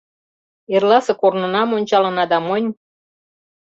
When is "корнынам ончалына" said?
1.21-2.23